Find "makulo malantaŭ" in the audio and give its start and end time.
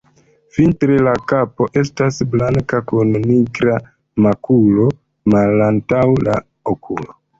4.29-6.05